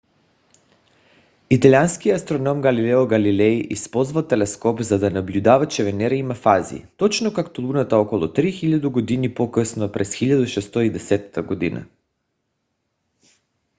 [1.55, 7.61] италианският астроном галилео галилей използвал телескоп за да наблюдава че венера има фази точно както
[7.65, 11.85] луната около 3000 години по- късно през 1610 г